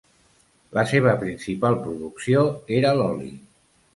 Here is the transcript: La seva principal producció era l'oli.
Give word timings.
La 0.77 0.85
seva 0.91 1.11
principal 1.23 1.77
producció 1.83 2.43
era 2.81 2.97
l'oli. 3.01 3.31